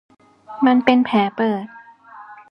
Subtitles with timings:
[0.65, 1.65] มันเป็นแผลเปิด